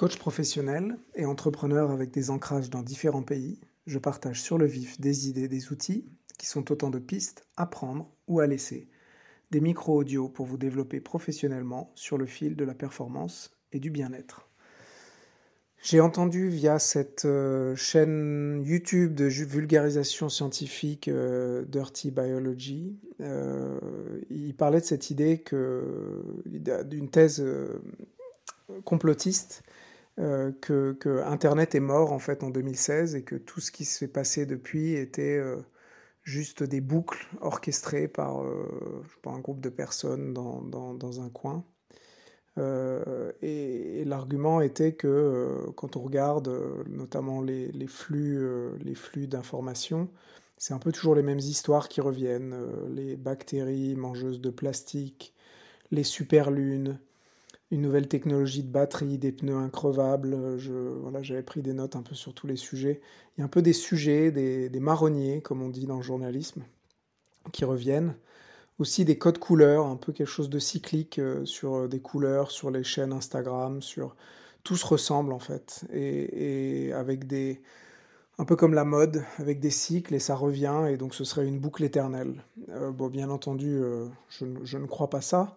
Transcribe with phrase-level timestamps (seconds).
[0.00, 4.98] Coach professionnel et entrepreneur avec des ancrages dans différents pays, je partage sur le vif
[4.98, 6.06] des idées, des outils
[6.38, 8.88] qui sont autant de pistes à prendre ou à laisser.
[9.50, 14.48] Des micro-audios pour vous développer professionnellement sur le fil de la performance et du bien-être.
[15.82, 23.78] J'ai entendu via cette euh, chaîne YouTube de vulgarisation scientifique euh, Dirty Biology, euh,
[24.30, 25.44] il parlait de cette idée
[26.46, 27.44] d'une thèse
[28.86, 29.62] complotiste
[30.18, 34.08] euh, que, Internet est mort en fait en 2016 et que tout ce qui s'est
[34.08, 35.56] passé depuis était euh,
[36.24, 41.64] juste des boucles orchestrées par, euh, un groupe de personnes dans, un coin.
[43.42, 46.50] et, l'argument était que quand on regarde
[46.88, 50.10] notamment les flux, les flux d'informations,
[50.58, 52.56] c'est un peu toujours les mêmes histoires qui reviennent.
[52.90, 55.34] les bactéries mangeuses de plastique,
[55.90, 56.98] les superlunes,
[57.70, 60.58] une nouvelle technologie de batterie, des pneus increvables.
[60.58, 63.00] Je, voilà, j'avais pris des notes un peu sur tous les sujets.
[63.36, 66.62] Il y a un peu des sujets, des, marronniers, comme on dit dans le journalisme,
[67.52, 68.14] qui reviennent.
[68.78, 72.50] Aussi des codes couleurs, un peu quelque chose de cyclique euh, sur euh, des couleurs,
[72.50, 74.16] sur les chaînes Instagram, sur
[74.64, 77.60] tout se ressemble en fait, et, avec des,
[78.38, 81.46] un peu comme la mode, avec des cycles et ça revient, et donc ce serait
[81.46, 82.42] une boucle éternelle.
[82.70, 83.80] Euh, bon, bien entendu,
[84.28, 85.56] je, ne crois pas ça.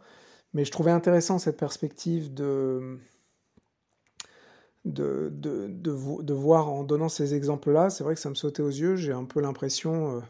[0.53, 2.99] Mais je trouvais intéressant cette perspective de,
[4.85, 7.89] de, de, de, voir en donnant ces exemples-là.
[7.89, 8.95] C'est vrai que ça me sautait aux yeux.
[8.95, 10.17] J'ai un peu l'impression.
[10.17, 10.21] Euh,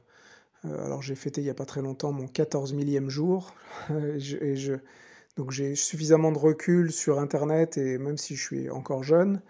[0.66, 3.54] euh, alors, j'ai fêté il n'y a pas très longtemps mon 14 millième jour.
[3.90, 4.76] et je,
[5.38, 9.42] donc, j'ai suffisamment de recul sur Internet, et même si je suis encore jeune,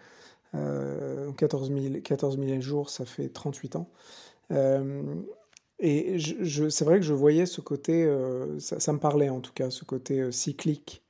[0.56, 3.90] euh, 14, 000, 14 millième jour, ça fait 38 ans.
[4.52, 5.04] Euh,
[5.80, 6.18] et
[6.70, 9.84] c'est vrai que je voyais ce côté, euh, ça, me parlait en tout cas, ce
[9.84, 11.04] côté euh, cyclique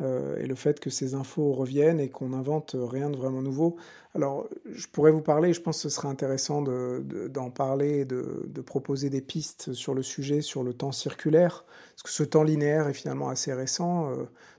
[0.00, 3.76] euh, et le fait que ces infos reviennent et qu'on n'invente rien de vraiment nouveau.
[4.14, 8.60] Alors, je pourrais vous parler, je pense que ce serait intéressant d'en parler, de, de,
[8.60, 12.88] proposer des pistes sur le sujet, sur le temps circulaire, parce que ce temps linéaire
[12.88, 14.10] est finalement assez récent,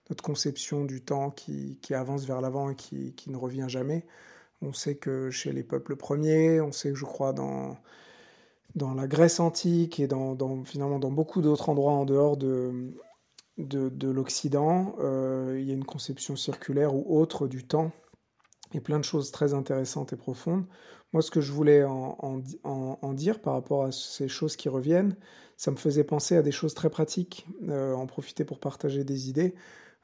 [0.10, 4.06] notre conception du temps qui, qui avance vers l'avant et qui, qui ne revient jamais.
[4.62, 7.78] On sait que chez les peuples premiers, on sait que je crois dans
[8.76, 12.94] dans la Grèce antique et dans, finalement dans beaucoup d'autres endroits en dehors de,
[13.58, 17.92] de, l'Occident, euh, il y a une conception circulaire ou autre du temps
[18.74, 20.66] et plein de choses très intéressantes et profondes.
[21.14, 25.18] Moi, ce que je voulais en, dire par rapport à ces choses qui reviennent,
[25.58, 29.28] ça me faisait penser à des choses très pratiques, euh, en profiter pour partager des
[29.28, 29.54] idées.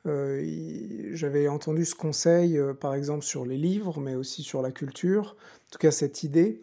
[0.05, 5.37] Euh, j'avais entendu ce conseil, par exemple, sur les livres, mais aussi sur la culture.
[5.39, 6.61] En tout cas, cette idée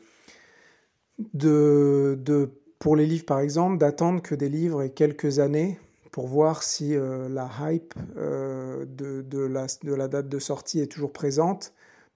[1.19, 5.79] de, de, pour les livres par exemple, d'attendre que des livres aient quelques années
[6.11, 10.79] pour voir si euh, la hype euh, de, de, la, de, la, date de sortie
[10.81, 11.73] est toujours présente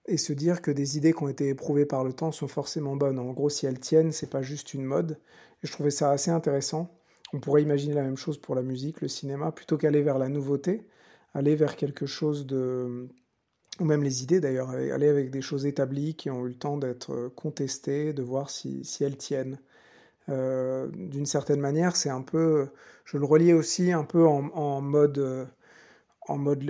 [0.07, 2.95] et se dire que des idées qui ont été éprouvées par le temps sont forcément
[2.95, 3.19] bonnes.
[3.19, 5.19] En gros, si elles tiennent, c'est pas juste une mode.
[5.63, 6.89] Et je trouvais ça assez intéressant.
[7.33, 10.29] On pourrait imaginer la même chose pour la musique, le cinéma, plutôt qu'aller vers la
[10.29, 10.87] nouveauté,
[11.35, 13.09] aller vers quelque chose de
[13.81, 16.79] ou même les idées d'ailleurs, aller avec des choses établies qui ont eu le temps
[16.79, 19.59] d'être euh, contestées, de voir si, si elles tiennent.
[20.29, 22.69] Euh, D'une certaine manière, c'est un peu,
[23.05, 25.49] je le reliais aussi un peu en, en mode,
[26.23, 26.65] en mode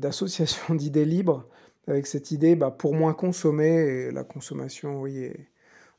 [0.00, 1.48] d'association d'idées libres,
[1.88, 5.32] avec cette idée, bah, pour moins consommer, et la consommation, oui,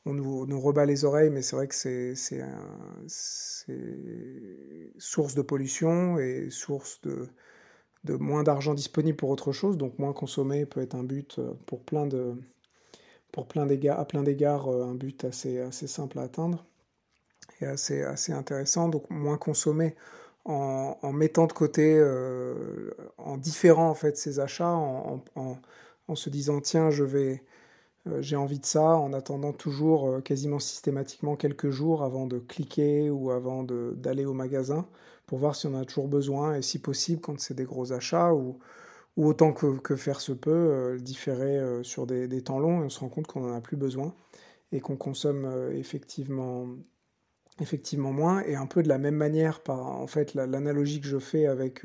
[0.06, 2.14] on nous, nous, rebat les oreilles, mais c'est vrai que c'est
[4.98, 7.28] source de pollution et source de,
[8.08, 11.54] de moins d'argent disponible pour autre chose, donc moins consommer peut être un but euh,
[11.66, 12.36] pour plein de
[13.32, 16.66] pour plein d'égards, à plein d'égards euh, un but assez, assez simple à atteindre
[17.62, 18.90] et assez, assez intéressant.
[18.90, 19.96] Donc moins consommer
[20.46, 26.62] en, mettant de côté, euh, en différant en fait ses achats, en, en se disant
[26.62, 27.44] tiens je vais
[28.22, 33.32] j'ai envie de ça, en attendant toujours quasiment systématiquement quelques jours avant de cliquer ou
[33.32, 34.88] avant d'aller au magasin
[35.28, 38.34] pour voir si on a toujours besoin et si possible quand c'est des gros achats
[38.34, 38.58] ou,
[39.18, 43.00] autant que, faire se peut, euh, différer euh, sur des, temps longs et on se
[43.00, 44.14] rend compte qu'on n'en a plus besoin
[44.72, 46.68] et qu'on consomme euh, effectivement,
[47.60, 48.42] effectivement moins.
[48.44, 51.84] Et un peu de la même manière, par en fait l'analogie que je fais avec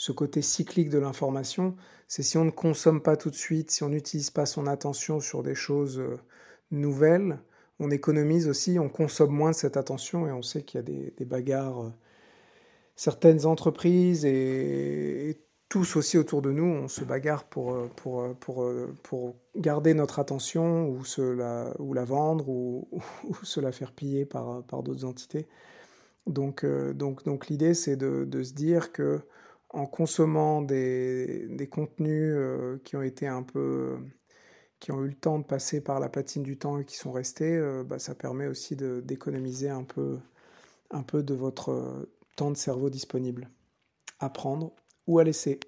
[0.00, 1.76] ce côté cyclique de l'information,
[2.08, 5.20] c'est si on ne consomme pas tout de suite, si on n'utilise pas son attention
[5.20, 6.02] sur des choses
[6.70, 7.38] nouvelles,
[7.80, 11.10] on économise aussi, on consomme moins de cette attention et on sait qu'il y a
[11.18, 11.92] des, bagarres
[12.96, 15.38] certaines entreprises et,
[15.68, 18.66] tous aussi autour de nous, on se bagarre pour, pour, pour,
[19.02, 21.02] pour garder notre attention ou,
[21.36, 22.88] la, ou la vendre ou,
[23.42, 25.46] se la faire piller par, par d'autres entités.
[26.26, 29.20] Donc, euh, donc, donc l'idée, c'est de, de, se dire que
[29.70, 33.98] en consommant des, contenus euh, qui ont été un peu,
[34.80, 37.12] qui ont eu le temps de passer par la patine du temps et qui sont
[37.12, 40.18] restés, euh, bah, ça permet aussi d'économiser un peu,
[40.90, 43.48] un peu de votre temps de cerveau disponible
[44.18, 44.72] à prendre
[45.06, 45.60] ou à laisser.